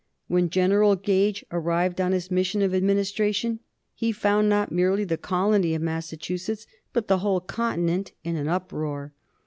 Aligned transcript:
When 0.27 0.49
General 0.49 0.95
Gage 0.95 1.45
arrived 1.51 2.01
on 2.01 2.11
his 2.11 2.31
mission 2.31 2.63
of 2.63 2.73
administration 2.73 3.59
he 3.93 4.11
found 4.11 4.49
not 4.49 4.71
merely 4.71 5.03
the 5.03 5.15
colony 5.15 5.75
of 5.75 5.83
Massachusetts, 5.83 6.65
but 6.91 7.07
the 7.07 7.19
whole 7.19 7.39
continent 7.39 8.11
in 8.23 8.35
an 8.35 8.47
uproar. 8.47 9.13